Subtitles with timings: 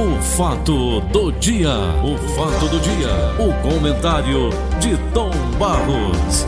[0.00, 4.48] O fato do dia, o fato do dia, o comentário
[4.80, 6.46] de Tom Barros.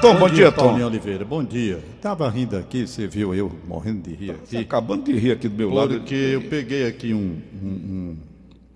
[0.00, 0.82] Tom, bom, bom dia, Tom.
[0.82, 1.78] Oliveira, bom dia.
[2.00, 4.56] Tava rindo aqui, você viu eu morrendo de rir aqui.
[4.56, 6.00] acabando de rir aqui do meu porque lado.
[6.00, 8.16] Porque eu peguei aqui um, um,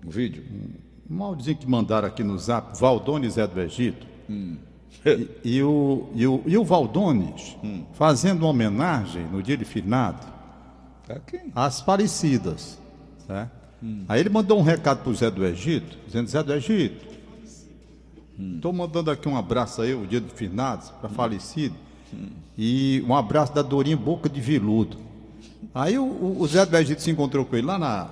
[0.05, 4.05] um vídeo, um, um áudiozinho que mandaram aqui no zap, Valdones Zé do Egito.
[4.29, 4.57] Hum.
[5.03, 7.81] E, e, o, e, o, e o Valdones hum.
[7.93, 10.34] fazendo uma homenagem no dia de finado
[11.53, 12.79] às falecidas.
[13.27, 13.49] Né?
[13.83, 14.05] Hum.
[14.07, 17.15] Aí ele mandou um recado para o Zé do Egito, dizendo: Zé do Egito,
[18.37, 18.75] Estou hum.
[18.75, 21.13] mandando aqui um abraço aí, o dia do finados, para hum.
[21.13, 21.75] falecido.
[22.13, 22.27] Hum.
[22.57, 24.97] E um abraço da Dorinha Boca de Viludo.
[25.73, 28.09] Aí o, o Zé do Egito se encontrou com ele lá na,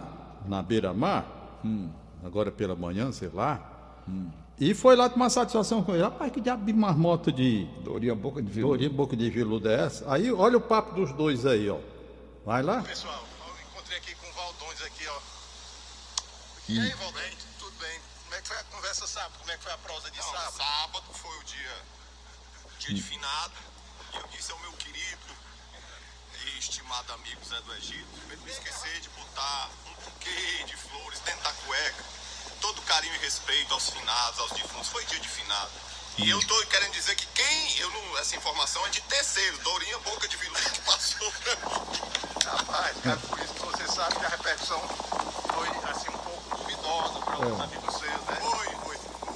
[0.48, 1.90] na beira-mar, hum.
[2.24, 4.02] agora pela manhã, sei lá.
[4.08, 4.28] Hum.
[4.60, 6.04] E foi lá tomar satisfação com ele.
[6.04, 7.68] Rapaz, que diabo de marmota de.
[7.84, 8.78] Dorinha Boca de Viludo.
[8.78, 10.12] Dorinha Boca de Viludo é essa?
[10.12, 11.78] Aí olha o papo dos dois aí, ó.
[12.46, 12.82] Vai lá.
[12.82, 15.20] Pessoal, eu encontrei aqui com o Valdões aqui, ó.
[16.68, 17.54] E aí, Valdões?
[18.34, 19.38] Como é que foi a conversa sábado?
[19.38, 20.58] Como é que foi a prosa de Não, sábado?
[20.58, 21.86] Sábado foi o dia,
[22.80, 23.54] dia de finado.
[24.12, 25.36] E eu disse ao meu querido
[26.44, 31.20] e estimado amigo Zé do Egito, ele me esquecer de botar um buquê de flores
[31.20, 32.04] dentro da cueca.
[32.60, 34.90] Todo carinho e respeito aos finados, aos defuntos.
[34.90, 35.72] Foi dia de finado.
[36.18, 39.98] E eu tô querendo dizer que quem, eu não, essa informação é de terceiro, Dourinha
[40.00, 42.33] Boca de Vilão que passou pra mim.
[42.46, 47.20] Rapaz, cara, por isso que você sabe que a repercussão foi assim um pouco duvidosa
[47.26, 47.64] para os é.
[47.64, 48.36] amigos seus, né?
[48.42, 48.98] Foi, foi.
[49.22, 49.34] O,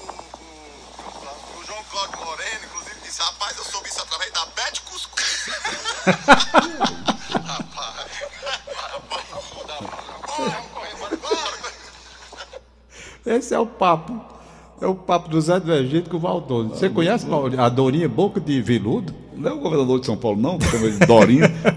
[1.58, 5.48] o, o, João Cláudio Moreno, inclusive, disse, rapaz, eu soube isso através da Bete Cuscuz.
[7.46, 8.08] rapaz,
[13.26, 14.38] Esse é o papo
[14.80, 16.76] é o papo do Zé do Egito com o Valdônio.
[16.76, 17.26] Você conhece
[17.58, 19.14] a Dorinha Boca de Veludo?
[19.36, 21.52] Não é o governador de São Paulo, não, que chama ele de Dorinha.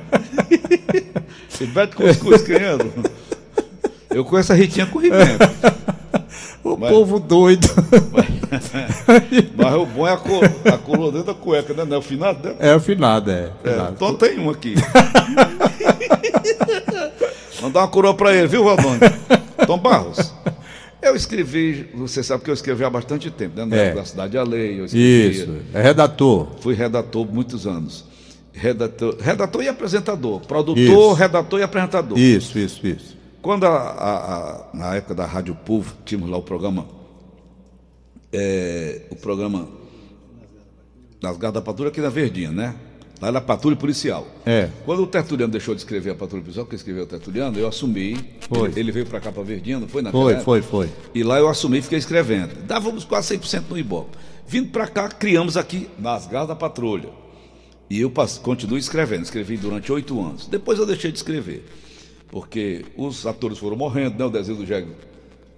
[1.66, 2.76] Beto Cuscuz, quem é?
[4.10, 5.38] Eu conheço a Ritinha Corrimento.
[6.62, 7.66] O mas, povo doido.
[8.12, 8.26] Mas,
[9.56, 11.84] mas, o bom é a, cor, a coroa dentro da cueca, né?
[11.84, 12.54] Não é o finado, né?
[12.58, 13.50] É o finado, é.
[13.64, 14.74] é então tem um aqui.
[17.62, 19.00] Mandar uma coroa para ele, viu, Valdônio?
[19.66, 20.34] Tom Barros.
[21.02, 23.88] Eu escrevi, você sabe que eu escrevi há bastante tempo, né?
[23.88, 23.94] É.
[23.94, 24.84] Da Cidade a Lei.
[24.92, 26.48] Isso, é redator.
[26.60, 28.04] Fui redator muitos anos.
[28.52, 30.40] Redator, redator e apresentador.
[30.40, 31.12] Produtor, isso.
[31.12, 32.18] redator e apresentador.
[32.18, 33.16] Isso, isso, isso.
[33.40, 36.86] Quando, a, a, a, na época da Rádio Povo, tínhamos lá o programa,
[38.32, 39.68] é, o programa
[41.20, 42.74] das Garras da Patrulha aqui na Verdinha, né?
[43.20, 44.26] Lá na Patrulha Policial.
[44.46, 44.70] É.
[44.86, 48.16] Quando o Tertuliano deixou de escrever a Patrulha Policial, porque escreveu o Tertuliano, eu assumi.
[48.48, 48.72] Foi.
[48.74, 50.44] Ele, veio para cá para Verdinha, não foi na Foi, época?
[50.44, 50.88] foi, foi.
[51.14, 52.54] E lá eu assumi e fiquei escrevendo.
[52.66, 54.16] Dávamos quase 100% no Ibope.
[54.46, 57.10] Vindo para cá, criamos aqui nas Garras da Patrulha.
[57.90, 58.12] E eu
[58.42, 59.24] continuo escrevendo.
[59.24, 60.46] Escrevi durante oito anos.
[60.46, 61.66] Depois eu deixei de escrever.
[62.30, 64.24] Porque os atores foram morrendo, né?
[64.24, 64.94] O Desenho do Jego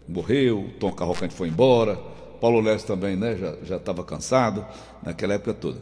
[0.08, 1.96] morreu, Tom Carrocante foi embora,
[2.40, 3.36] Paulo Leste também, né?
[3.64, 4.66] Já estava cansado
[5.02, 5.78] naquela época toda.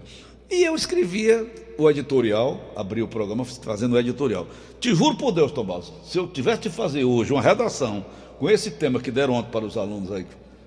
[0.51, 1.47] E eu escrevia
[1.79, 4.49] o editorial, abri o programa fazendo o editorial.
[4.81, 8.05] Te juro por Deus, Tomás, se eu tivesse de fazer hoje uma redação
[8.39, 10.27] com esse tema que deram ontem para os alunos aí,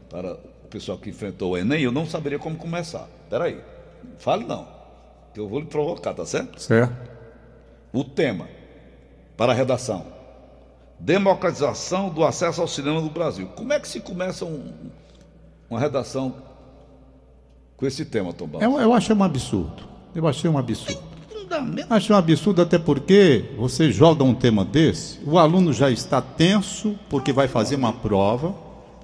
[0.09, 3.09] para o pessoal que enfrentou o Enem, eu não saberia como começar.
[3.29, 3.59] Peraí,
[4.17, 4.65] fale não,
[5.35, 6.61] eu vou lhe provocar, tá certo?
[6.61, 7.11] Certo.
[7.91, 8.47] O tema
[9.35, 10.05] para a redação:
[10.99, 13.47] democratização do acesso ao cinema no Brasil.
[13.55, 14.71] Como é que se começa um,
[15.69, 16.35] uma redação
[17.75, 19.83] com esse tema, Tom Eu, eu achei um absurdo.
[20.15, 21.13] Eu achei um absurdo.
[21.89, 26.97] Achei um absurdo até porque você joga um tema desse, o aluno já está tenso
[27.09, 28.55] porque vai fazer uma prova,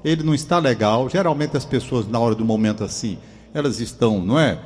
[0.04, 1.08] ele não está legal.
[1.10, 3.20] Geralmente as pessoas na hora do momento assim,
[3.54, 4.58] elas estão, não é?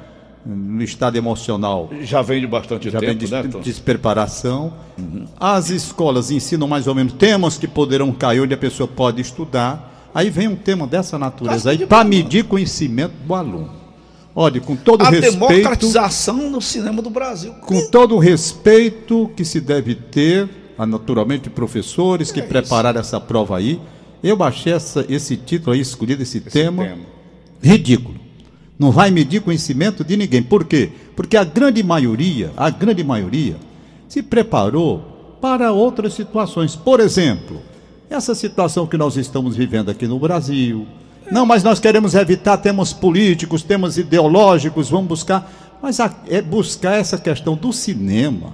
[0.45, 1.89] No estado emocional.
[2.01, 3.61] Já vem de bastante já tempo, vem de, né, Tom?
[3.61, 4.73] despreparação.
[4.97, 5.25] Uhum.
[5.39, 10.11] As escolas ensinam mais ou menos temas que poderão cair onde a pessoa pode estudar.
[10.13, 13.83] Aí vem um tema dessa natureza aí para medir conhecimento do aluno.
[14.35, 15.43] Olha, com todo a respeito.
[15.43, 17.53] A democratização no cinema do Brasil.
[17.53, 23.57] Com todo o respeito que se deve ter, naturalmente, professores que é prepararam essa prova
[23.57, 23.79] aí,
[24.23, 27.01] eu achei essa, esse título aí, escolhido esse, esse tema, tema,
[27.61, 28.22] ridículo.
[28.77, 30.41] Não vai medir conhecimento de ninguém.
[30.41, 30.89] Por quê?
[31.15, 33.55] Porque a grande maioria, a grande maioria,
[34.07, 36.75] se preparou para outras situações.
[36.75, 37.61] Por exemplo,
[38.09, 40.87] essa situação que nós estamos vivendo aqui no Brasil,
[41.31, 45.51] não, mas nós queremos evitar temas políticos, temas ideológicos, vamos buscar.
[45.81, 48.53] Mas a, é buscar essa questão do cinema.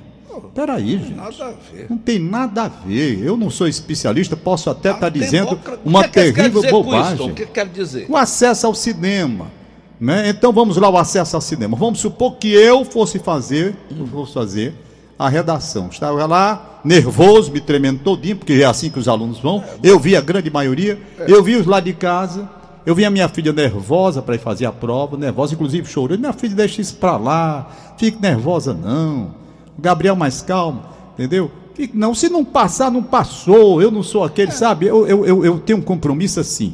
[0.53, 1.13] Peraí, gente.
[1.13, 1.87] Nada a ver.
[1.89, 3.23] Não tem nada a ver.
[3.23, 7.31] Eu não sou especialista, posso até estar tá dizendo uma que terrível que bobagem.
[7.31, 8.07] o que quer dizer?
[8.09, 9.51] O acesso ao cinema.
[9.99, 10.29] Né?
[10.29, 11.75] Então vamos lá, o acesso ao cinema.
[11.75, 14.73] Vamos supor que eu fosse fazer, eu fosse fazer
[15.17, 15.89] a redação.
[15.91, 19.61] Estava lá, nervoso, me tremendo todinho, porque é assim que os alunos vão.
[19.83, 20.97] Eu vi a grande maioria,
[21.27, 22.49] eu vi os lá de casa,
[22.85, 26.17] eu vi a minha filha nervosa para ir fazer a prova, nervosa, inclusive chorou.
[26.17, 29.35] Minha filha, deixa isso para lá, fique nervosa não.
[29.77, 31.51] O Gabriel mais calmo, entendeu?
[31.73, 33.81] Fique, não, se não passar, não passou.
[33.81, 34.87] Eu não sou aquele, sabe?
[34.87, 36.73] Eu, eu, eu, eu tenho um compromisso assim.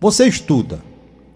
[0.00, 0.80] Você estuda,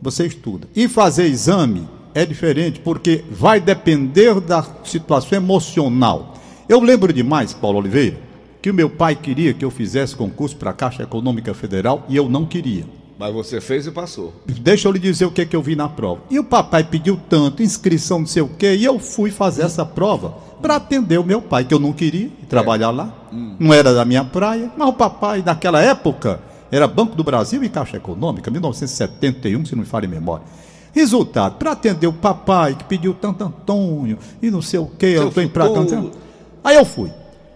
[0.00, 0.68] você estuda.
[0.74, 6.34] E fazer exame é diferente, porque vai depender da situação emocional.
[6.68, 8.16] Eu lembro demais, Paulo Oliveira,
[8.62, 12.16] que o meu pai queria que eu fizesse concurso para a Caixa Econômica Federal e
[12.16, 12.84] eu não queria.
[13.18, 14.32] Mas você fez e passou.
[14.46, 16.22] Deixa eu lhe dizer o que, é que eu vi na prova.
[16.30, 19.84] E o papai pediu tanto, inscrição, não sei o quê, e eu fui fazer essa
[19.84, 20.30] prova
[20.62, 23.12] para atender o meu pai, que eu não queria trabalhar lá.
[23.30, 23.56] Hum.
[23.58, 27.68] Não era da minha praia, mas o papai, naquela época, era Banco do Brasil e
[27.68, 30.44] Caixa Econômica, 1971, se não me falha em memória.
[30.92, 35.28] Resultado, para atender o papai que pediu tanto Antônio e não sei o quê, eu
[35.28, 36.10] estou empratando.
[36.64, 37.10] Aí eu fui.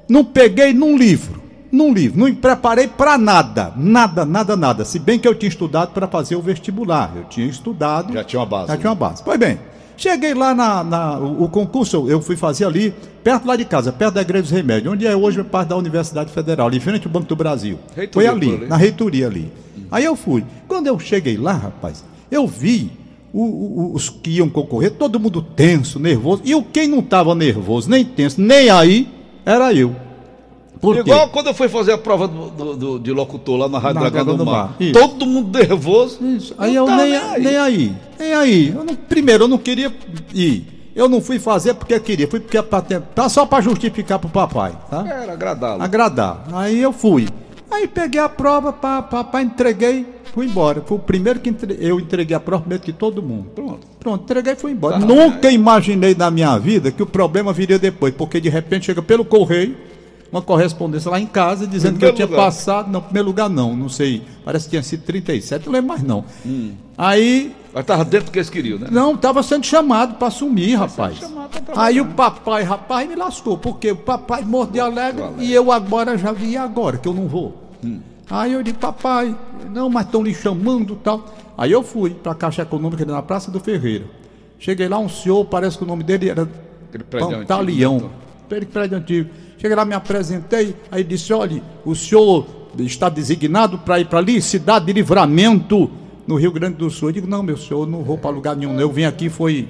[0.08, 4.84] Não peguei num livro, num livro, não me preparei para nada, nada, nada, nada.
[4.84, 8.12] Se bem que eu tinha estudado para fazer o vestibular, eu tinha estudado.
[8.12, 8.68] Já tinha uma base.
[8.68, 8.80] Já né?
[8.80, 9.22] tinha uma base.
[9.24, 9.58] Pois bem,
[9.96, 13.92] cheguei lá na, na o, o, concurso, eu fui fazer ali, perto lá de casa,
[13.92, 17.12] perto da Igreja dos Remédios, onde é hoje parte da Universidade Federal, ali frente ao
[17.12, 17.78] Banco do Brasil.
[17.94, 19.52] Reitoria, Foi ali, ali, na reitoria ali.
[19.76, 19.82] Hum.
[19.90, 20.44] Aí eu fui.
[20.66, 22.90] Quando eu cheguei lá, rapaz, eu vi
[23.32, 26.42] o, o, os que iam concorrer, todo mundo tenso, nervoso.
[26.44, 29.08] E o quem não estava nervoso, nem tenso, nem aí,
[29.44, 29.94] era eu.
[30.84, 31.32] Por Igual quê?
[31.32, 34.10] quando eu fui fazer a prova do, do, do de locutor lá na Rádio na
[34.10, 34.76] Dragão do, Mar.
[34.78, 34.92] Mar.
[34.92, 36.22] Todo mundo nervoso.
[36.22, 36.54] Isso.
[36.58, 37.42] Aí eu nem, nem, aí.
[37.42, 37.96] nem aí.
[38.18, 38.68] Nem aí.
[38.68, 39.90] Eu não, primeiro, eu não queria
[40.34, 40.90] ir.
[40.94, 45.04] Eu não fui fazer porque queria, fui porque pra, só para justificar pro papai, tá?
[45.08, 45.82] Era agradá-lo.
[45.82, 46.44] Agradar.
[46.52, 47.26] Aí eu fui.
[47.70, 50.82] Aí peguei a prova, pá, pá, pá, entreguei, fui embora.
[50.86, 51.76] Foi o primeiro que entre...
[51.80, 53.46] eu entreguei a prova primeiro que todo mundo.
[53.54, 53.86] Pronto.
[53.98, 55.00] Pronto, entreguei e fui embora.
[55.00, 59.02] Tá, Nunca imaginei na minha vida que o problema viria depois, porque de repente chega
[59.02, 59.74] pelo correio
[60.34, 62.46] uma correspondência lá em casa dizendo que eu tinha lugar.
[62.46, 62.90] passado.
[62.90, 64.20] Não, primeiro lugar não, não sei.
[64.44, 66.24] Parece que tinha sido 37, não lembro mais não.
[66.44, 66.72] Hum.
[66.98, 67.54] Aí.
[67.72, 68.88] Mas estava dentro do que eles queriam, né?
[68.90, 71.20] Não, estava sendo chamado para assumir, rapaz.
[71.76, 76.32] Aí o papai, rapaz, me lascou, porque o papai mordeu alegre e eu agora já
[76.32, 77.54] vi agora, que eu não vou.
[77.84, 78.00] Hum.
[78.28, 79.36] Aí eu disse, papai,
[79.72, 81.24] não, mas estão lhe chamando tal.
[81.56, 84.06] Aí eu fui para a Caixa Econômica na Praça do Ferreira.
[84.58, 86.48] Cheguei lá, um senhor, parece que o nome dele era
[87.08, 88.10] Pantaleão.
[88.46, 89.30] Aquele prédio antigo.
[89.58, 92.46] Cheguei lá, me apresentei, aí disse, olha, o senhor
[92.78, 95.90] está designado para ir para ali, cidade de livramento,
[96.26, 97.10] no Rio Grande do Sul.
[97.10, 98.78] Eu digo, não, meu senhor, não vou para lugar nenhum.
[98.80, 99.68] Eu vim aqui, foi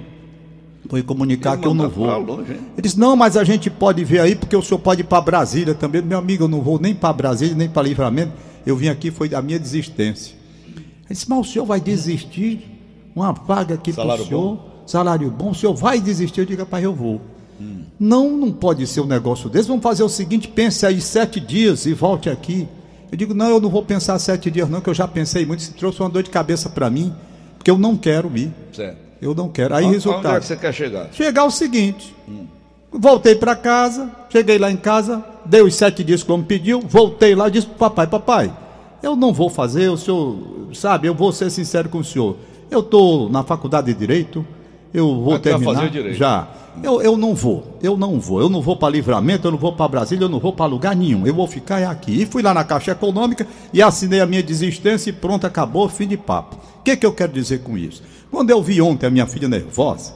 [0.88, 2.06] foi comunicar que eu não vou.
[2.18, 5.04] Longe, Ele disse: Não, mas a gente pode ver aí, porque o senhor pode ir
[5.04, 6.02] para Brasília também.
[6.02, 8.32] Meu amigo, eu não vou nem para Brasília, nem para Livramento.
[8.66, 10.34] Eu vim aqui, foi a minha desistência.
[10.66, 12.70] Ele disse: Mas o senhor vai desistir?
[13.14, 14.82] Uma vaga aqui para o senhor, bom.
[14.86, 16.40] salário bom, o senhor vai desistir?
[16.40, 17.20] Eu digo: Rapaz, eu vou.
[17.60, 17.82] Hum.
[17.98, 19.68] Não, não pode ser um negócio desse.
[19.68, 22.68] Vamos fazer o seguinte: pense aí sete dias e volte aqui.
[23.10, 25.62] Eu digo: Não, eu não vou pensar sete dias, não, que eu já pensei muito.
[25.62, 27.14] Se trouxe uma dor de cabeça para mim,
[27.56, 28.52] porque eu não quero ir.
[28.72, 28.98] Certo.
[29.22, 29.74] Eu não quero.
[29.74, 30.26] Aí, resultado.
[30.26, 31.08] Onde é que você quer chegar?
[31.12, 32.14] Chegar o seguinte.
[32.28, 32.46] Hum.
[32.92, 37.48] Voltei para casa, cheguei lá em casa, dei os sete dias como pediu, voltei lá
[37.48, 38.56] e disse pro papai, papai,
[39.02, 40.38] eu não vou fazer, o senhor,
[40.72, 42.36] sabe, eu vou ser sincero com o senhor.
[42.70, 44.46] Eu estou na faculdade de Direito,
[44.94, 45.74] eu vou terminar.
[45.74, 46.16] Fazer direito.
[46.16, 46.46] Já.
[46.82, 49.72] Eu, eu não vou, eu não vou, eu não vou para livramento, eu não vou
[49.72, 52.22] para Brasília, eu não vou para lugar nenhum, eu vou ficar aqui.
[52.22, 56.08] E fui lá na Caixa Econômica e assinei a minha desistência e pronto, acabou, fim
[56.08, 56.56] de papo.
[56.80, 58.02] O que, que eu quero dizer com isso?
[58.30, 60.14] Quando eu vi ontem a minha filha nervosa,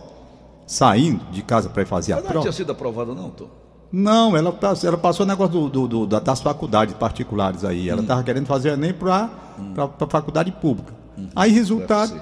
[0.67, 2.35] saindo de casa para ir fazer ela a prova.
[2.35, 3.47] Ela não tinha sido aprovada, não, Tom?
[3.91, 7.89] Não, ela, ela passou o negócio do, do, do, das faculdades particulares aí.
[7.89, 8.25] Ela estava hum.
[8.25, 9.75] querendo fazer nem para hum.
[9.77, 10.93] a faculdade pública.
[11.17, 11.29] Hum.
[11.35, 12.21] Aí, resultado,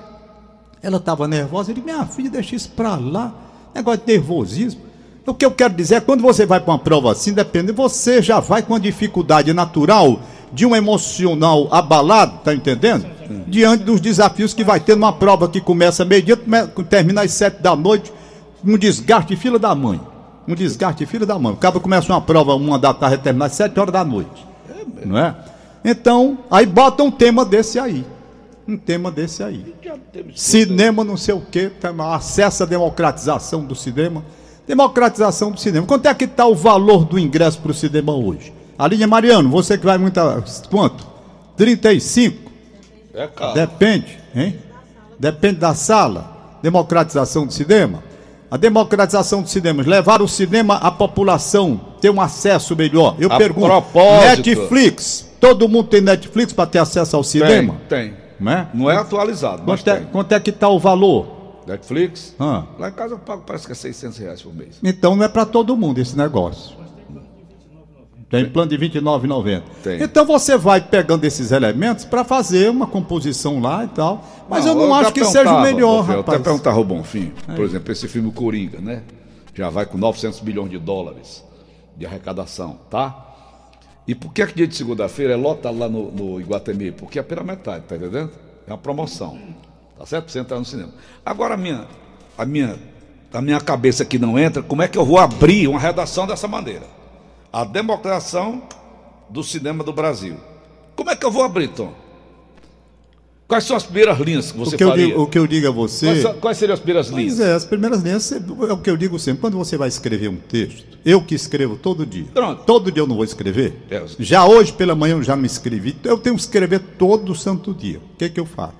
[0.87, 1.71] ela estava nervosa.
[1.71, 3.35] Eu disse, minha filha, deixa isso para lá.
[3.75, 4.81] Negócio de nervosismo.
[5.27, 8.23] O que eu quero dizer é quando você vai para uma prova assim, depende, você
[8.23, 10.21] já vai com a dificuldade natural
[10.53, 13.05] de um emocional abalado, tá entendendo?
[13.49, 16.39] Diante dos desafios que vai ter numa prova que começa meio-dia,
[16.89, 18.13] termina às sete da noite,
[18.65, 20.01] um desgaste de fila da mãe.
[20.47, 21.53] Um desgaste de fila da mãe.
[21.53, 24.47] O cabo começa uma prova uma da tarde termina às sete horas da noite.
[25.05, 25.35] Não é?
[25.85, 28.07] Então, aí bota um tema desse aí.
[28.67, 29.75] Um tema desse aí.
[30.35, 31.71] Cinema não sei o quê,
[32.13, 34.25] acesso à democratização do cinema.
[34.67, 35.87] Democratização do cinema.
[35.87, 38.53] Quanto é que está o valor do ingresso para o cinema hoje?
[38.77, 40.43] A linha Mariano, você que vai muita.
[40.69, 41.07] Quanto?
[41.57, 42.51] 35?
[43.15, 43.55] É caro.
[43.55, 44.59] Depende, hein?
[45.19, 46.59] Depende da sala.
[46.63, 48.03] Democratização do cinema.
[48.51, 53.17] A democratização do cinema, levar o cinema à população, ter um acesso melhor.
[53.19, 54.49] Eu a pergunto, propósito.
[54.49, 57.77] Netflix, todo mundo tem Netflix para ter acesso ao cinema?
[57.89, 58.26] Tem, tem.
[58.39, 59.63] Não é, não é atualizado.
[59.63, 61.37] Quanto, é, quanto é que está o valor?
[61.67, 62.35] Netflix?
[62.39, 62.65] Ah.
[62.79, 64.79] Lá em casa eu pago, parece que é 600 reais por mês.
[64.83, 66.77] Então não é para todo mundo esse negócio.
[68.29, 69.63] Tem plano de R$ 29,90.
[69.85, 70.03] Tem.
[70.03, 74.25] Então você vai pegando esses elementos para fazer uma composição lá e tal.
[74.49, 76.43] Mas eu não acho que seja o melhor, Bonfim, Eu até rapaz.
[76.43, 79.03] perguntava ao Bonfim, por exemplo, esse filme Coringa, né?
[79.55, 81.45] Já vai com 900 milhões de dólares
[81.97, 83.36] de arrecadação, tá?
[84.07, 86.93] E por que é que dia de segunda-feira é lotado lá no, no Iguatemi?
[86.93, 88.31] Porque é pela metade, tá entendendo?
[88.67, 89.39] É uma promoção,
[89.99, 90.31] tá certo?
[90.31, 90.93] Você entrar no cinema.
[91.25, 91.87] Agora a minha,
[92.39, 92.79] a minha,
[93.33, 96.47] a minha cabeça que não entra, como é que eu vou abrir uma redação dessa
[96.47, 96.87] maneira?
[97.53, 98.63] A democratização
[99.29, 100.37] do cinema do Brasil.
[100.95, 101.93] Como é que eu vou abrir, Tom?
[103.49, 105.07] Quais são as primeiras linhas que você o, que eu faria?
[105.07, 106.21] digo, o que eu digo a você.
[106.21, 107.37] Quais, quais seriam as primeiras linhas?
[107.37, 108.39] Pois é, as primeiras linhas é
[108.73, 109.41] o que eu digo sempre.
[109.41, 112.27] Quando você vai escrever um texto, eu que escrevo todo dia.
[112.35, 112.65] Pronto.
[112.65, 113.75] Todo dia eu não vou escrever.
[113.89, 114.03] É.
[114.19, 115.97] Já hoje pela manhã eu já me escrevi.
[116.03, 117.99] Eu tenho que escrever todo santo dia.
[117.99, 118.75] O que, que eu faço?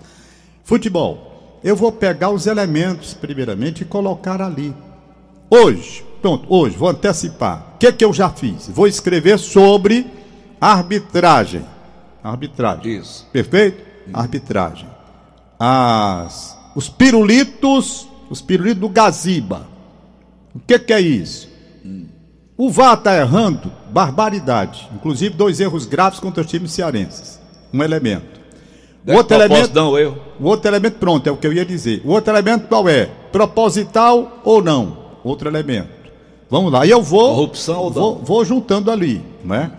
[0.65, 1.61] Futebol.
[1.63, 4.75] Eu vou pegar os elementos, primeiramente, e colocar ali.
[5.49, 7.75] Hoje, pronto, hoje, vou antecipar.
[7.77, 8.69] O que, que eu já fiz?
[8.69, 10.07] Vou escrever sobre
[10.61, 11.65] arbitragem.
[12.23, 12.99] Arbitragem.
[12.99, 13.29] Isso.
[13.33, 13.96] Perfeito?
[14.13, 14.89] Arbitragem.
[15.59, 19.67] As, os pirulitos, os pirulitos do Gaziba.
[20.55, 21.49] O que, que é isso?
[22.57, 24.89] O VAR está errando, barbaridade.
[24.95, 27.39] Inclusive dois erros graves contra os times cearenses.
[27.73, 28.41] Um elemento.
[29.07, 32.03] O outro elemento, Não, o outro elemento, pronto, é o que eu ia dizer.
[32.05, 33.07] O outro elemento qual é?
[33.31, 34.97] Proposital ou não?
[35.23, 35.89] Outro elemento.
[36.51, 36.87] Vamos lá.
[36.87, 37.35] E eu vou.
[37.35, 37.93] Corrupção ou não?
[37.93, 39.71] vou, vou juntando ali, né?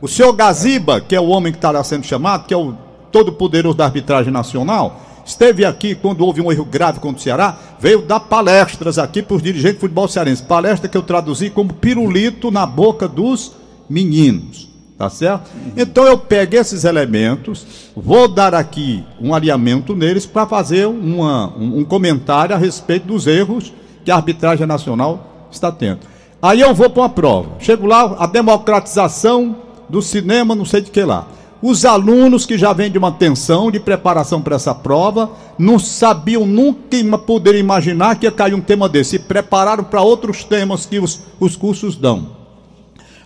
[0.00, 2.74] O senhor Gaziba, que é o homem que estará sendo chamado, que é o
[3.12, 8.02] todo-poderoso da arbitragem nacional, esteve aqui quando houve um erro grave contra o Ceará, veio
[8.02, 10.42] dar palestras aqui para os dirigentes de futebol cearense.
[10.42, 13.52] Palestra que eu traduzi como pirulito na boca dos
[13.88, 14.72] meninos.
[14.98, 15.50] Tá certo?
[15.76, 17.66] Então eu pego esses elementos,
[17.96, 23.26] vou dar aqui um alinhamento neles para fazer uma- um, um comentário a respeito dos
[23.26, 23.72] erros
[24.04, 26.00] que a arbitragem nacional está tendo.
[26.40, 27.50] Aí eu vou para uma prova.
[27.58, 29.56] Chego lá, a democratização
[29.88, 31.26] do cinema, não sei de que lá.
[31.62, 36.44] Os alunos que já vêm de uma tensão de preparação para essa prova, não sabiam
[36.44, 39.10] nunca poderiam imaginar que ia cair um tema desse.
[39.10, 42.42] Se prepararam para outros temas que os, os cursos dão.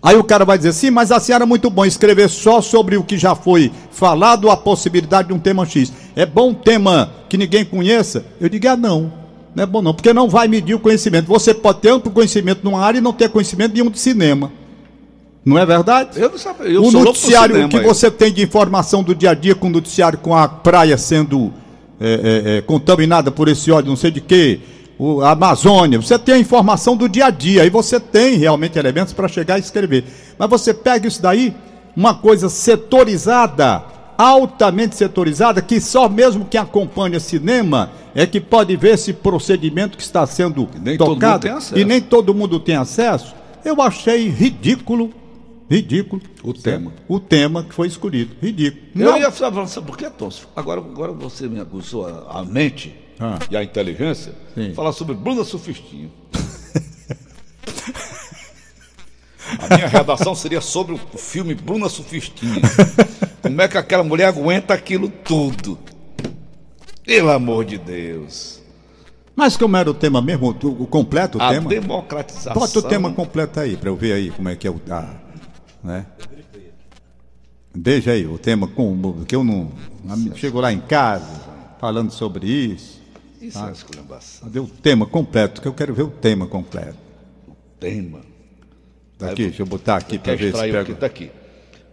[0.03, 3.03] Aí o cara vai dizer, sim, mas assim era muito bom escrever só sobre o
[3.03, 5.93] que já foi falado, a possibilidade de um tema X.
[6.15, 8.25] É bom um tema que ninguém conheça?
[8.39, 9.13] Eu digo, ah, não.
[9.55, 11.27] Não é bom não, porque não vai medir o conhecimento.
[11.29, 14.53] Você pode ter amplo conhecimento numa área e não ter conhecimento nenhum de cinema.
[15.47, 16.21] Não é verdade?
[16.21, 16.67] Eu não sabia.
[16.67, 19.71] Eu o noticiário cinema, que você tem de informação do dia a dia com o
[19.71, 21.55] noticiário com a praia sendo
[22.01, 24.59] é, é, é, contaminada por esse óleo, não sei de quê,
[24.99, 28.77] o, a Amazônia, você tem a informação do dia a dia, aí você tem realmente
[28.77, 30.05] elementos para chegar e escrever.
[30.37, 31.55] Mas você pega isso daí,
[31.97, 33.85] uma coisa setorizada,
[34.19, 40.03] altamente setorizada, que só mesmo quem acompanha cinema é que pode ver esse procedimento que
[40.03, 43.33] está sendo nem tocado e nem todo mundo tem acesso.
[43.65, 45.11] Eu achei ridículo,
[45.71, 46.93] ridículo O tema.
[47.09, 48.37] o tema que foi escolhido.
[48.41, 48.83] Ridículo.
[48.95, 50.49] Eu Não, ia falar, sabe por que, Tonso?
[50.55, 53.39] Agora, agora você me acusou a, a mente Ah.
[53.51, 54.75] e a inteligência, Sim.
[54.75, 56.11] falar sobre Bruna Sufistinho.
[59.59, 62.61] a minha redação seria sobre o filme Bruna Sufistinho.
[63.43, 65.79] Como é que aquela mulher aguenta aquilo tudo?
[67.05, 68.61] Pelo amor de Deus.
[69.37, 71.69] Mas como era o tema mesmo, o, completo o A tema?
[71.69, 72.55] democratização.
[72.55, 74.81] Bota o tema completo aí, para eu ver aí como é que é o.
[74.91, 75.15] Ah,
[75.87, 76.07] né?
[77.75, 79.71] Veja aí o tema, com, que eu não.
[80.35, 81.41] Chegou lá em casa,
[81.79, 83.01] falando sobre isso.
[83.41, 84.49] Isso é uma esculhambação.
[84.49, 85.61] Cadê o tema completo?
[85.61, 86.97] Que eu quero ver o tema completo.
[87.79, 88.21] Tema.
[89.19, 90.93] Daqui, deixa eu botar aqui para ver se o pega.
[90.93, 91.31] está aqui.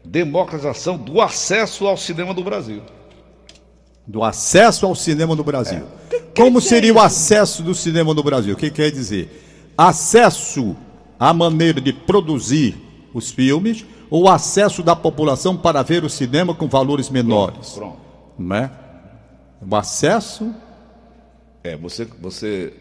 [0.03, 2.81] Democratização do acesso ao cinema do Brasil.
[4.05, 5.83] Do acesso ao cinema no Brasil.
[6.11, 6.19] É.
[6.35, 8.53] Como seria o acesso do cinema no Brasil?
[8.53, 9.73] O que quer dizer?
[9.77, 10.75] Acesso
[11.19, 12.82] à maneira de produzir
[13.13, 17.71] os filmes ou acesso da população para ver o cinema com valores menores.
[17.71, 17.97] Pronto.
[18.37, 18.71] Não é?
[19.69, 20.53] O acesso,
[21.63, 22.73] É, você, você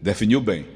[0.00, 0.66] definiu bem.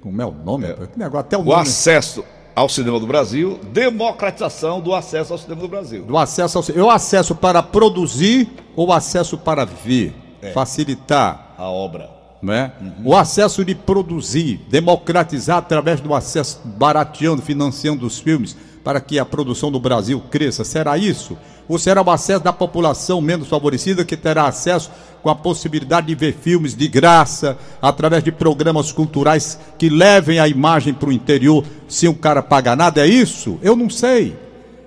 [0.00, 0.66] como é o nome?
[0.92, 1.62] Que negócio, até o O nome.
[1.62, 2.24] acesso
[2.54, 6.04] ao cinema do Brasil, democratização do acesso ao cinema do Brasil.
[6.04, 6.64] Do acesso ao.
[6.74, 10.14] Eu acesso para produzir ou acesso para ver?
[10.42, 10.52] É.
[10.52, 11.54] Facilitar.
[11.58, 12.10] A obra.
[12.42, 12.72] Não é?
[13.04, 19.26] O acesso de produzir, democratizar através do acesso, barateando, financiando os filmes, para que a
[19.26, 20.64] produção do Brasil cresça.
[20.64, 21.36] Será isso?
[21.68, 24.90] Ou será o acesso da população menos favorecida que terá acesso
[25.22, 30.48] com a possibilidade de ver filmes de graça, através de programas culturais que levem a
[30.48, 33.06] imagem para o interior sem o cara pagar nada?
[33.06, 33.58] É isso?
[33.62, 34.36] Eu não sei.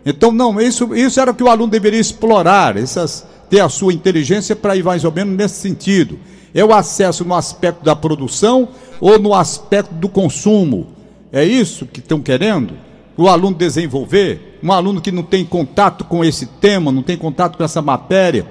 [0.05, 3.93] Então, não, isso, isso era o que o aluno deveria explorar, essas, ter a sua
[3.93, 6.19] inteligência para ir mais ou menos nesse sentido.
[6.53, 8.67] É o acesso no aspecto da produção
[9.01, 10.87] ou no aspecto do consumo?
[11.31, 12.75] É isso que estão querendo?
[13.17, 14.59] O aluno desenvolver?
[14.63, 18.45] Um aluno que não tem contato com esse tema, não tem contato com essa matéria,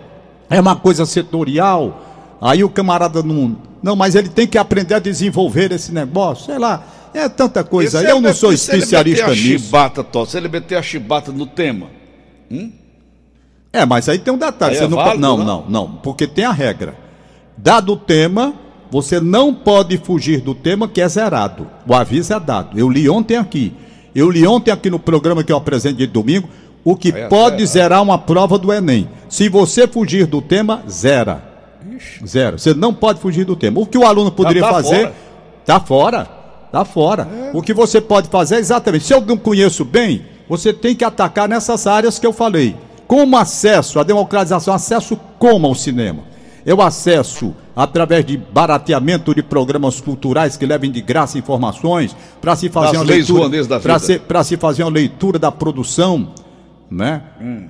[0.51, 2.03] é uma coisa setorial.
[2.41, 3.57] Aí o camarada não.
[3.83, 6.85] Não, mas ele tem que aprender a desenvolver esse negócio, sei lá.
[7.15, 7.99] É tanta coisa.
[7.99, 9.43] E se Eu ele não sou meter- se ele especialista a nisso.
[9.43, 11.89] chibata, Tó, se ele meter a chibata no tema.
[13.73, 14.77] É, mas aí tem um detalhe.
[14.77, 15.45] É não, válido, não, não?
[15.45, 16.97] não, não, porque tem a regra.
[17.57, 18.55] Dado o tema,
[18.91, 21.67] você não pode fugir do tema que é zerado.
[21.87, 22.79] O aviso é dado.
[22.79, 23.73] Eu li ontem aqui.
[24.15, 26.49] Eu li ontem aqui no programa que eu apresentei de domingo
[26.85, 29.09] o que é pode zerar uma prova do Enem.
[29.29, 31.51] Se você fugir do tema, zera.
[32.27, 32.59] Zero.
[32.59, 33.81] Você não pode fugir do tema.
[33.81, 35.15] O que o aluno poderia tá fazer, fora.
[35.65, 36.25] tá fora.
[36.73, 37.29] Tá fora.
[37.53, 39.05] O que você pode fazer é exatamente.
[39.05, 42.75] Se eu não conheço bem, você tem que atacar nessas áreas que eu falei.
[43.07, 46.25] Como acesso à democratização, acesso como ao cinema?
[46.65, 52.69] Eu acesso através de barateamento de programas culturais que levem de graça informações para se
[52.69, 56.29] fazer Das uma leitura, para se, se fazer uma leitura da produção,
[56.91, 57.23] né?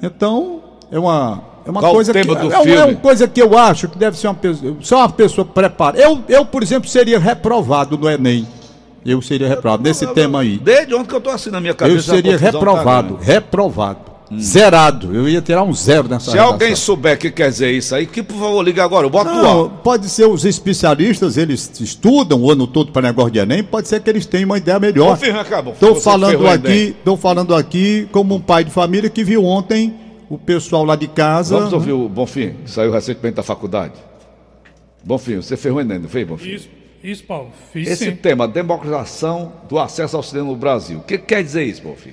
[0.02, 1.82] Então é uma é uma Hum.
[1.82, 4.76] Qual coisa que é, é uma coisa que eu acho que deve ser uma pessoa,
[4.80, 6.02] só uma pessoa preparada.
[6.02, 8.46] Eu, eu por exemplo seria reprovado no Enem.
[9.04, 10.58] Eu seria reprovado nesse tema aí.
[10.58, 11.96] Desde ontem que eu tô assim na minha cabeça.
[11.96, 14.40] Eu seria tá reprovado, reprovado.
[14.40, 15.14] Zerado.
[15.14, 16.52] Eu ia tirar um zero nessa Se redação.
[16.52, 19.30] alguém souber o que quer dizer isso aí, que por favor liga agora, eu boto
[19.30, 23.88] Não, pode ser os especialistas, eles estudam o ano todo para negócio de Enem, pode
[23.88, 25.18] ser que eles tenham uma ideia melhor.
[25.72, 29.94] Estou falando aqui, estou falando aqui como um pai de família que viu ontem
[30.28, 31.56] o pessoal lá de casa.
[31.58, 33.94] Vamos ouvir o Bonfim, que saiu recentemente da faculdade.
[35.04, 36.54] Bonfim, você ferrou o Enem, não fez, Bonfim?
[36.54, 36.68] Isso,
[37.02, 37.50] isso, Paulo.
[37.72, 38.16] Fiz Esse sim.
[38.16, 40.98] tema, democratização do acesso ao cinema no Brasil.
[40.98, 42.12] O que quer dizer isso, Bonfim?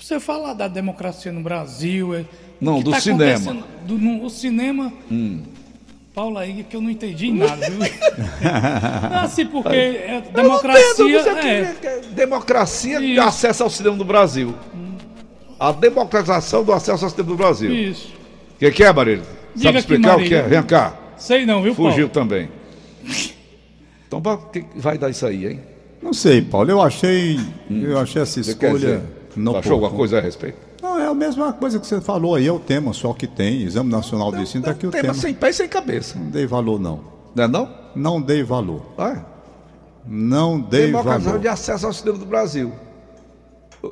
[0.00, 2.14] Você falar da democracia no Brasil.
[2.14, 2.24] é-
[2.60, 3.64] Não, o que do tá cinema.
[3.84, 4.92] Do, no, o cinema.
[6.14, 7.78] Paulo aí que eu não entendi nada, viu?
[9.08, 11.22] Não, assim, porque é, democracia.
[11.22, 13.20] Você é, quer democracia de Isso.
[13.20, 14.52] acesso ao cinema no Brasil.
[15.60, 17.72] A democratização do acesso ao cinema no Brasil.
[17.72, 18.12] isso.
[18.56, 19.22] O que, que é, Marília?
[19.54, 20.42] Diga Sabe aqui, explicar o que é?
[20.42, 20.96] Vem cá.
[21.16, 21.90] Sei não, viu, Paulo?
[21.92, 22.48] Fugiu também.
[24.08, 25.60] Então, o que que vai dar isso aí, hein?
[26.00, 29.02] Não sei, Paulo, eu achei, eu achei essa Você quer escolha.
[29.38, 30.58] Não Você achou alguma coisa a respeito?
[30.82, 33.62] Não, é a mesma coisa que você falou aí, é o tema só que tem.
[33.62, 35.14] Exame Nacional de Ensino, tá aqui o tema tema.
[35.14, 36.18] sem pé e sem cabeça.
[36.18, 37.00] Não dei valor, não.
[37.34, 37.74] Não é não?
[37.94, 38.82] Não dei valor.
[38.98, 39.22] Ah,
[40.06, 41.40] Não dei democratização valor.
[41.40, 42.72] de acesso ao cinema do Brasil.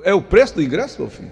[0.04, 1.30] É o preço do ingresso, meu filho?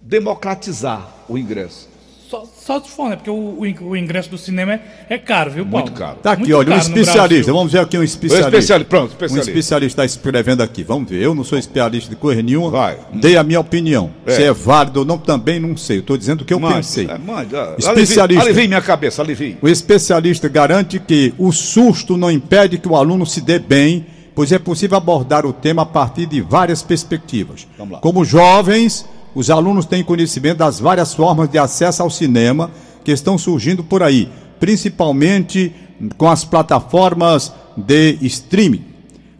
[0.00, 1.88] Democratizar o ingresso.
[2.28, 3.16] Só, só se for, né?
[3.16, 5.86] Porque o, o in- o ingresso do cinema é, é caro, viu, Paulo?
[5.86, 6.18] Muito caro.
[6.22, 7.52] Tá aqui, Muito olha, um especialista.
[7.52, 8.48] Vamos ver aqui um especialista.
[8.50, 9.50] especialista, pronto, Um especialista.
[9.50, 10.82] especialista está escrevendo aqui.
[10.82, 11.22] Vamos ver.
[11.22, 12.70] Eu não sou especialista de coisa nenhuma.
[12.70, 12.98] Vai.
[13.14, 14.10] Dei a minha opinião.
[14.26, 14.32] É.
[14.32, 16.00] Se é válido ou não, também não sei.
[16.00, 17.06] Estou dizendo o que eu Mande, pensei.
[17.08, 18.44] é, mande, ah, Especialista.
[18.44, 19.56] Alivie, minha cabeça, alivie.
[19.62, 24.52] O especialista garante que o susto não impede que o aluno se dê bem, pois
[24.52, 27.66] é possível abordar o tema a partir de várias perspectivas.
[27.78, 28.00] Vamos lá.
[28.00, 32.70] Como jovens, os alunos têm conhecimento das várias formas de acesso ao cinema
[33.04, 35.72] que estão surgindo por aí, principalmente
[36.16, 38.84] com as plataformas de streaming.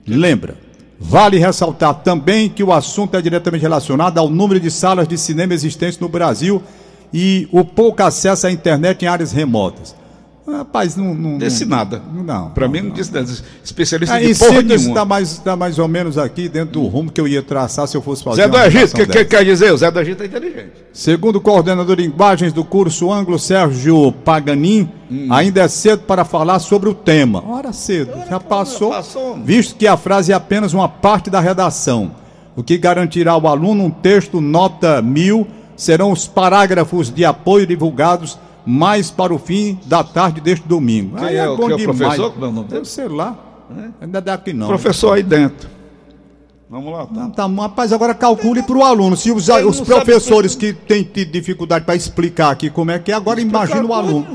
[0.07, 0.57] Lembra,
[0.99, 5.55] vale ressaltar também que o assunto é diretamente relacionado ao número de salas de cinema
[5.55, 6.63] existentes no Brasil
[7.13, 9.95] e o pouco acesso à internet em áreas remotas.
[10.51, 11.15] Rapaz, não.
[11.15, 12.03] não Disse não- nada.
[12.13, 12.51] Não.
[12.51, 13.31] Pra mim não disse nada.
[13.63, 14.75] Especialista Aí, de porra nenhuma.
[14.89, 17.97] está mais, tá mais ou menos aqui dentro do rumo que eu ia traçar se
[17.97, 19.73] eu fosse fazer Zé do Egito, o que, que quer dizer?
[19.73, 20.73] O Zé do Egito é inteligente.
[20.93, 24.89] Segundo o coordenador de linguagens do curso Anglo, Sérgio Paganin,
[25.31, 27.45] ainda é cedo para falar sobre o tema.
[27.47, 29.37] Hora cedo, já passou, passou.
[29.45, 32.13] visto que a frase é apenas uma parte da redação.
[32.57, 38.37] O que garantirá ao aluno um texto nota mil serão os parágrafos de apoio divulgados
[38.71, 41.17] mais para o fim da tarde deste domingo.
[41.17, 41.99] Quem Aí é o- bom quem é o demais.
[41.99, 42.33] professor?
[42.33, 42.85] Como é o nome dele?
[42.85, 43.35] Sei lá.
[43.99, 44.67] Ainda daqui não.
[44.67, 45.71] Professor aí dentro.
[46.69, 47.07] Vamos lá.
[47.11, 49.17] Não, tá, rapaz, agora calcule para o aluno.
[49.17, 53.11] Se os, os sabe professores que têm tido dificuldade para explicar aqui como é que
[53.11, 54.27] é, agora imagina o coisa aluno.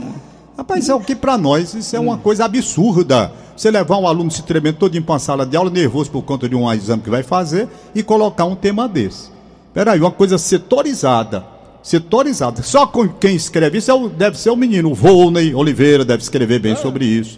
[0.57, 3.31] Rapaz, é o que para nós isso é uma coisa absurda.
[3.55, 6.49] Você levar um aluno se tremendo todo para uma sala de aula, nervoso por conta
[6.49, 9.29] de um exame que vai fazer, e colocar um tema desse.
[9.71, 11.52] Peraí, uma coisa setorizada.
[11.83, 12.63] Setorizada.
[12.63, 14.89] Só com quem escreve isso é o- deve ser o menino.
[14.91, 17.37] O Volney Oliveira deve escrever bem sobre isso.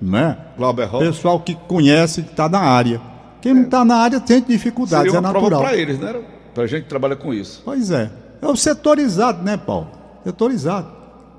[0.00, 0.36] Né?
[0.56, 1.04] Glauber Rocha.
[1.06, 3.00] Pessoal que conhece, que está na área.
[3.42, 5.68] Quem não está na área tem dificuldades, Seria é uma prova natural.
[5.68, 6.14] para eles, né?
[6.54, 7.60] Pra gente que trabalha com isso.
[7.64, 8.10] Pois é.
[8.40, 9.88] É o setorizado, né, Paulo?
[10.24, 10.88] Setorizado.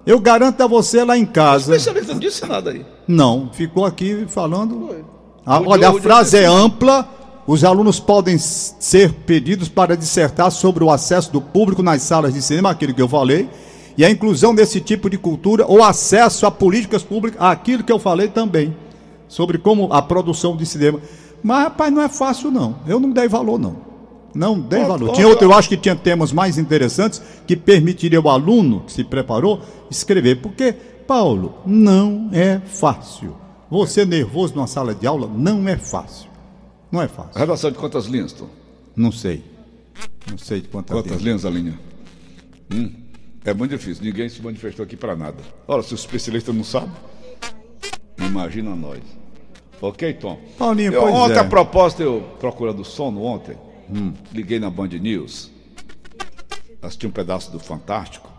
[0.05, 1.71] Eu garanto a você lá em O casa.
[1.75, 2.85] especialista não disse nada aí.
[3.07, 4.89] Não, ficou aqui falando.
[5.45, 7.07] Ah, olha, a frase é ampla.
[7.45, 12.41] Os alunos podem ser pedidos para dissertar sobre o acesso do público nas salas de
[12.41, 13.49] cinema, aquilo que eu falei,
[13.97, 17.99] E a inclusão desse tipo de cultura, ou acesso a políticas públicas, aquilo que eu
[17.99, 18.75] falei também,
[19.27, 20.99] sobre como a produção de cinema.
[21.43, 22.77] Mas, rapaz, não é fácil, não.
[22.87, 23.75] Eu não dei valor, não.
[24.33, 25.11] Não dei valor.
[25.11, 29.03] Tinha outro, eu acho que tinha temas mais interessantes que permitiria o aluno que se
[29.03, 30.41] preparou escrever.
[30.41, 30.73] Porque,
[31.05, 33.35] Paulo, não é fácil.
[33.69, 36.32] Você nervoso numa sala de aula não é fácil.
[36.93, 37.39] Não é fácil.
[37.39, 38.47] Redação de quantas linhas, Tom?
[38.95, 39.43] Não sei.
[40.29, 41.43] Não sei de quantas, quantas linhas.
[41.43, 41.79] a linha?
[42.71, 42.93] Hum,
[43.43, 44.03] é muito difícil.
[44.03, 45.37] Ninguém se manifestou aqui para nada.
[45.67, 46.91] Ora, se o especialista não sabe,
[48.19, 49.01] imagina nós.
[49.81, 50.39] Ok, Tom?
[50.55, 51.39] Paulinho, eu, pois ontem, é.
[51.39, 53.57] a proposta, eu procurando sono ontem,
[53.89, 54.13] hum.
[54.31, 55.49] liguei na Band News,
[56.79, 58.31] assisti um pedaço do Fantástico,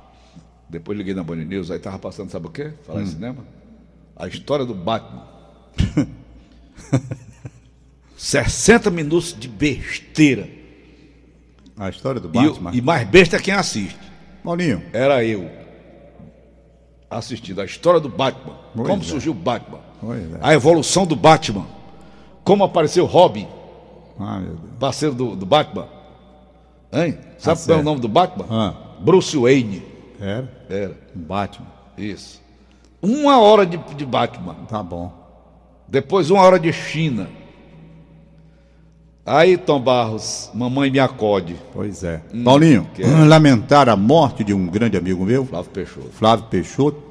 [0.70, 2.72] depois liguei na Band News, aí tava passando, sabe o quê?
[2.84, 3.02] Falar hum.
[3.02, 3.44] em cinema?
[4.14, 5.26] A história do Batman.
[8.24, 10.48] 60 minutos de besteira.
[11.76, 12.70] A história do Batman.
[12.72, 13.98] E, e mais besta é quem assiste.
[14.42, 14.82] Paulinho.
[14.94, 15.50] Era eu.
[17.10, 18.56] Assistindo a história do Batman.
[18.74, 19.04] Pois como é.
[19.04, 19.80] surgiu o Batman.
[20.02, 20.38] É.
[20.40, 21.66] A evolução do Batman.
[22.42, 23.46] Como apareceu Robin.
[24.18, 24.42] Ah,
[24.80, 25.86] parceiro do, do Batman.
[26.94, 27.18] Hein?
[27.36, 28.46] Sabe ah, qual é o nome do Batman?
[28.48, 28.74] Ah.
[29.00, 29.82] Bruce Wayne.
[30.18, 30.50] Era?
[30.70, 30.98] Era.
[31.14, 31.66] Batman.
[31.98, 32.40] Isso.
[33.02, 34.54] Uma hora de, de Batman.
[34.66, 35.12] Tá bom.
[35.86, 37.28] Depois uma hora de China.
[39.26, 41.56] Aí, Tom Barros, mamãe me acode.
[41.72, 42.20] Pois é.
[42.32, 43.24] Hum, Paulinho, é.
[43.24, 45.46] lamentar a morte de um grande amigo meu.
[45.46, 46.10] Flávio Peixoto.
[46.12, 47.02] Flávio Peixoto.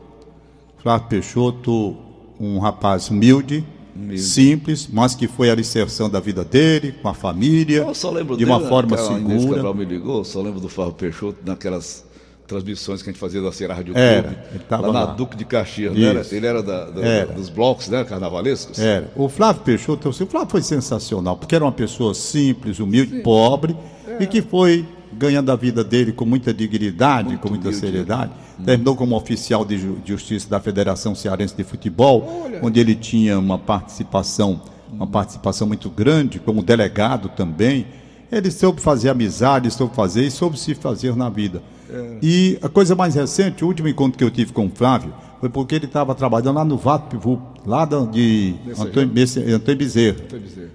[0.77, 1.97] Flávio Peixoto,
[2.39, 4.21] um rapaz humilde, humilde.
[4.21, 7.79] simples, mas que foi a alicerção da vida dele, com a família.
[7.79, 9.55] Eu só lembro de dele, uma forma segura.
[9.55, 12.05] Cabral me ligou, só lembro do Flávio Peixoto naquelas
[12.47, 14.37] transmissões que a gente fazia da Serra Rádio Clube,
[14.69, 16.21] lá, lá na Duque de Caxias, né?
[16.31, 17.33] ele era da, da, era.
[17.33, 18.79] dos blocos né, carnavalescos.
[18.79, 19.09] Era.
[19.15, 23.21] O Flávio Peixoto, o Flávio foi sensacional, porque era uma pessoa simples, humilde, Sim.
[23.21, 23.75] pobre,
[24.07, 24.23] é.
[24.23, 24.85] e que foi
[25.17, 28.31] ganhando a vida dele com muita dignidade, Muito com muita humilde, seriedade.
[28.57, 28.65] Né?
[28.65, 32.59] Terminou como oficial de justiça da Federação Cearense de Futebol, Olha.
[32.63, 37.85] onde ele tinha uma participação, uma participação muito grande, como delegado também.
[38.31, 41.61] Ele soube fazer amizade, soube fazer e soube se fazer na vida.
[41.93, 42.17] É.
[42.21, 45.49] E a coisa mais recente, o último encontro que eu tive com o Flávio, foi
[45.49, 49.55] porque ele estava trabalhando lá no VATPVU, lá de Antônio, Antônio Bezerra.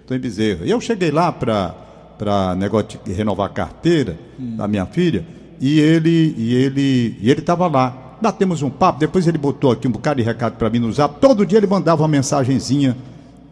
[0.05, 0.67] Antônio Bezerra.
[0.67, 4.57] E eu cheguei lá para negócio de renovar a carteira hum.
[4.57, 5.27] da minha filha,
[5.61, 8.17] e ele e ele e ele estava lá.
[8.21, 11.21] Batemos um papo, depois ele botou aqui um bocado de recado para mim no zap.
[11.21, 12.97] Todo dia ele mandava uma mensagenzinha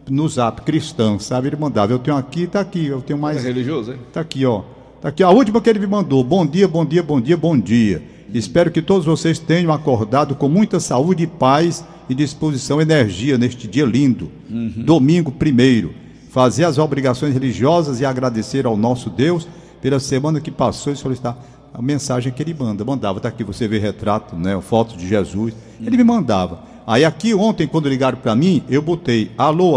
[0.09, 1.47] no zap cristão, sabe?
[1.47, 3.37] Ele mandava, eu tenho aqui, tá aqui, eu tenho mais.
[3.37, 3.99] É religioso, hein?
[4.13, 4.61] Tá aqui, ó.
[4.99, 6.23] Tá aqui a última que ele me mandou.
[6.23, 8.01] Bom dia, bom dia, bom dia, bom dia.
[8.33, 13.85] Espero que todos vocês tenham acordado com muita saúde, paz e disposição, energia neste dia
[13.85, 14.31] lindo.
[14.49, 14.73] Uhum.
[14.77, 15.93] Domingo primeiro.
[16.31, 19.47] Fazer as obrigações religiosas e agradecer ao nosso Deus
[19.81, 21.37] pela semana que passou e solicitar
[21.71, 22.83] a mensagem que ele manda.
[22.83, 24.59] Mandava, tá aqui, você vê retrato, né?
[24.61, 25.53] Foto de Jesus.
[25.79, 26.63] Ele me mandava.
[26.87, 29.75] Aí aqui ontem, quando ligaram para mim, eu botei, alô,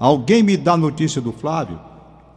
[0.00, 1.78] alguém me dá notícia do Flávio?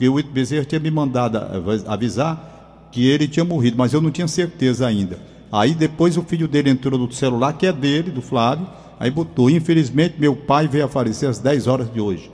[0.03, 1.39] Porque o Ito Bezerra tinha me mandado
[1.87, 5.17] avisar que ele tinha morrido, mas eu não tinha certeza ainda.
[5.49, 8.67] Aí depois o filho dele entrou no celular, que é dele, do Flávio,
[8.99, 12.29] aí botou, infelizmente meu pai veio a falecer às 10 horas de hoje,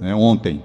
[0.00, 0.60] né, ontem.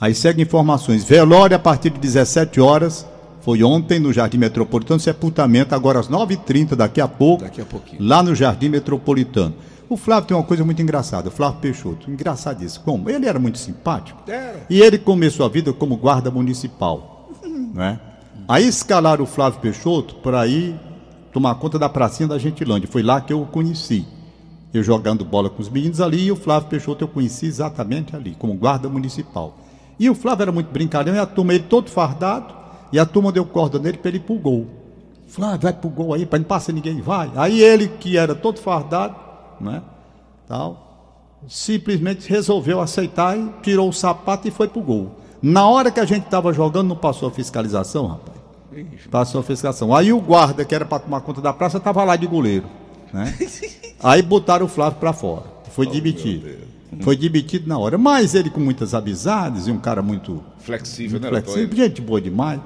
[0.00, 3.06] Aí segue informações, velório a partir de 17 horas,
[3.42, 7.66] foi ontem no Jardim Metropolitano, sepultamento agora às 9h30, daqui a pouco, daqui a
[8.00, 9.54] lá no Jardim Metropolitano.
[9.92, 12.82] O Flávio tem uma coisa muito engraçada, o Flávio Peixoto, engraçadíssimo.
[12.82, 13.10] Como?
[13.10, 14.22] Ele era muito simpático.
[14.26, 14.64] Era.
[14.70, 17.30] E ele começou a vida como guarda municipal.
[17.74, 18.00] Né?
[18.48, 20.78] Aí escalaram o Flávio Peixoto para ir
[21.30, 22.88] tomar conta da pracinha da Gentilândia.
[22.90, 24.06] Foi lá que eu o conheci.
[24.72, 28.34] Eu jogando bola com os meninos ali e o Flávio Peixoto eu conheci exatamente ali,
[28.38, 29.58] como guarda municipal.
[29.98, 32.54] E o Flávio era muito brincalhão e a turma ele todo fardado
[32.92, 34.66] e a turma deu corda nele para ele ir pro gol.
[35.28, 37.30] Flávio, vai pro gol aí, para não passar ninguém, vai.
[37.36, 39.31] Aí ele, que era todo fardado,
[39.62, 39.82] né?
[40.46, 40.92] Tal,
[41.48, 45.18] simplesmente resolveu aceitar e tirou o sapato e foi pro gol.
[45.40, 48.38] Na hora que a gente estava jogando, não passou a fiscalização, rapaz.
[49.10, 49.94] Passou a fiscalização.
[49.94, 52.66] Aí o guarda, que era para tomar conta da praça, estava lá de goleiro.
[53.12, 53.34] Né?
[54.02, 55.44] Aí botaram o Flávio para fora.
[55.70, 56.48] Foi oh, demitido.
[57.00, 57.98] Foi demitido na hora.
[57.98, 61.42] Mas ele com muitas amizades e um cara muito flexível, muito né?
[61.42, 62.60] Flexível, gente boa demais.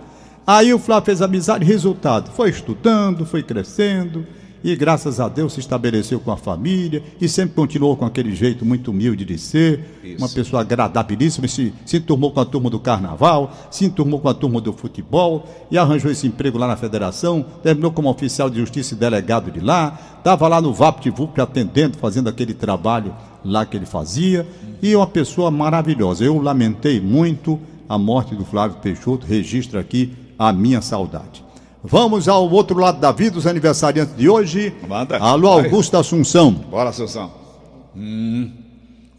[0.46, 4.24] Aí o Flávio fez amizade, resultado, foi estudando, foi crescendo,
[4.66, 8.64] e graças a Deus se estabeleceu com a família e sempre continuou com aquele jeito
[8.66, 10.18] muito humilde de ser, Isso.
[10.18, 14.34] uma pessoa agradabilíssima, se, se enturmou com a turma do carnaval, se enturmou com a
[14.34, 18.94] turma do futebol e arranjou esse emprego lá na federação, terminou como oficial de justiça
[18.94, 23.86] e delegado de lá, estava lá no VaptVup atendendo, fazendo aquele trabalho lá que ele
[23.86, 24.44] fazia,
[24.82, 26.24] e uma pessoa maravilhosa.
[26.24, 31.45] Eu lamentei muito a morte do Flávio Peixoto, registro aqui a minha saudade.
[31.88, 34.74] Vamos ao outro lado da vida, os aniversariantes de hoje.
[34.88, 35.18] Manda.
[35.18, 35.64] Alô, Vai.
[35.66, 36.50] Augusto Assunção.
[36.50, 37.30] Bora, Assunção.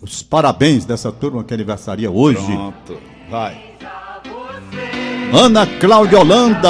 [0.01, 2.45] Os parabéns dessa turma que aniversaria hoje.
[2.45, 2.97] Pronto.
[3.29, 3.66] Vai.
[5.33, 6.69] Ana Cláudia Holanda.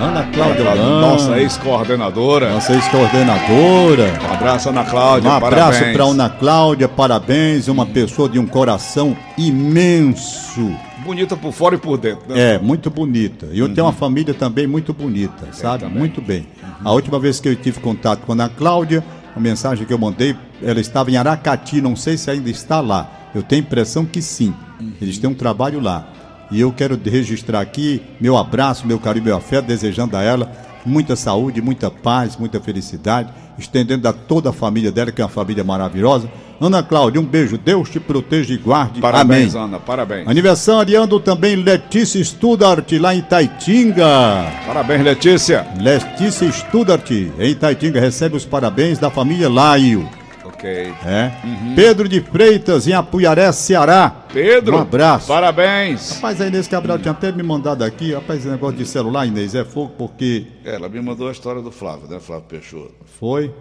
[0.00, 1.00] Ana Cláudia Holanda.
[1.00, 2.50] Nossa ex-coordenadora.
[2.50, 4.20] Nossa ex-coordenadora.
[4.22, 5.30] Um abraço, Ana Cláudia.
[5.30, 7.68] Um abraço para Ana Cláudia, parabéns.
[7.68, 10.74] Uma pessoa de um coração imenso.
[11.04, 12.22] Bonita por fora e por dentro.
[12.26, 12.54] Né?
[12.54, 13.48] É, muito bonita.
[13.52, 15.84] E eu tenho uma família também muito bonita, sabe?
[15.84, 16.46] Muito bem.
[16.82, 19.04] A última vez que eu tive contato com a Ana Cláudia,
[19.36, 23.10] a mensagem que eu mandei, ela estava em Aracati, não sei se ainda está lá.
[23.34, 24.54] Eu tenho a impressão que sim.
[25.02, 26.06] Eles têm um trabalho lá.
[26.50, 30.50] E eu quero registrar aqui meu abraço, meu carinho, meu afeto, desejando a ela
[30.84, 35.30] muita saúde, muita paz, muita felicidade, estendendo a toda a família dela, que é uma
[35.30, 36.30] família maravilhosa.
[36.60, 37.58] Ana Cláudia, um beijo.
[37.58, 39.00] Deus te proteja e guarde.
[39.00, 39.66] Parabéns, Amém.
[39.68, 39.80] Ana.
[39.80, 40.28] Parabéns.
[40.28, 44.06] Aniversariando também Letícia Studart, lá em Taitinga.
[44.66, 45.66] Parabéns, Letícia.
[45.80, 50.08] Letícia Studart, em Itaitinga, recebe os parabéns da família Laio.
[50.64, 50.94] Ok.
[51.04, 51.30] É.
[51.76, 54.24] Pedro de Freitas, em Apuiaré, Ceará.
[54.32, 54.76] Pedro.
[54.76, 55.28] Um abraço.
[55.28, 56.12] Parabéns.
[56.16, 58.14] Rapaz, a Inês Cabral tinha até me mandado aqui.
[58.14, 61.70] Rapaz, esse negócio de celular, Inês, é fogo porque Ela me mandou a história do
[61.70, 62.18] Flávio, né?
[62.18, 62.94] Flávio Peixoto.
[63.20, 63.52] foi.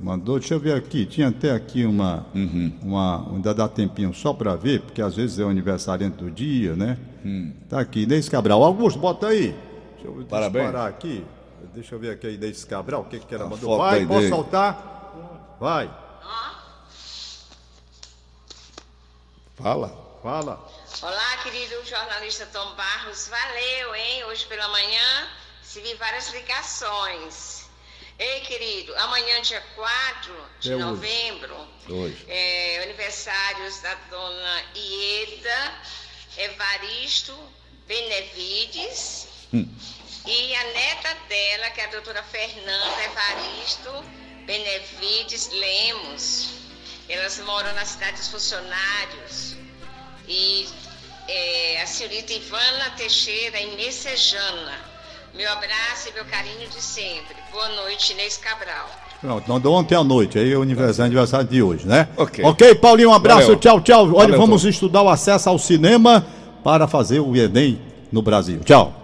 [0.00, 1.04] Mandou, deixa eu ver aqui.
[1.04, 2.26] Tinha até aqui uma.
[2.82, 6.74] uma ainda dá tempinho só pra ver, porque às vezes é o aniversariante do dia,
[6.76, 6.96] né?
[7.68, 8.62] Tá aqui, Inês Cabral.
[8.62, 9.54] Augusto, bota aí.
[9.96, 10.64] Deixa eu Parabéns.
[10.66, 11.24] disparar aqui.
[11.74, 13.76] Deixa eu ver aqui a Inês Cabral, o que, que ela A mandou.
[13.78, 14.28] Vai, Inês.
[14.28, 15.56] soltar?
[15.60, 15.88] Vai,
[19.56, 19.88] Fala.
[20.20, 20.68] fala.
[21.00, 23.28] Olá, querido jornalista Tom Barros.
[23.28, 24.24] Valeu, hein?
[24.24, 25.28] Hoje pela manhã
[25.60, 27.64] recebi várias ligações.
[28.18, 31.56] Ei, querido, amanhã, dia 4 de É novembro,
[31.88, 32.24] Hoje.
[32.28, 35.74] é aniversários da dona Ieda
[36.36, 37.36] Evaristo
[37.86, 39.28] Benevides
[40.26, 44.04] e a neta dela, que é a doutora Fernanda Evaristo
[44.46, 46.63] Benevides Lemos.
[47.08, 49.56] Elas moram na cidade dos funcionários.
[50.26, 50.66] E
[51.28, 54.72] é, a senhorita Ivana Teixeira em Messejana.
[55.34, 57.36] Meu abraço e meu carinho de sempre.
[57.52, 58.88] Boa noite, Inês Cabral.
[59.20, 62.08] Pronto, mandou ontem à noite, aí é o aniversário, aniversário de hoje, né?
[62.16, 62.44] Ok.
[62.44, 63.56] Ok, Paulinho, um abraço, Valeu.
[63.56, 64.02] tchau, tchau.
[64.02, 64.68] Olha, Valeu, vamos Tom.
[64.68, 66.26] estudar o acesso ao cinema
[66.62, 67.80] para fazer o Enem
[68.12, 68.60] no Brasil.
[68.64, 69.03] Tchau.